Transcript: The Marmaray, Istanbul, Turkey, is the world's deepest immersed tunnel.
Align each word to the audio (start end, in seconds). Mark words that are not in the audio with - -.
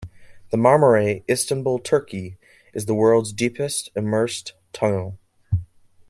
The 0.49 0.57
Marmaray, 0.57 1.21
Istanbul, 1.29 1.77
Turkey, 1.77 2.39
is 2.73 2.87
the 2.87 2.95
world's 2.95 3.31
deepest 3.31 3.91
immersed 3.95 4.53
tunnel. 4.73 5.19